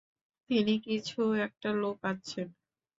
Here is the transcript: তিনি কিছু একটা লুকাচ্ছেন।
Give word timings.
তিনি 0.49 0.73
কিছু 0.79 1.19
একটা 1.45 1.69
লুকাচ্ছেন। 1.73 2.47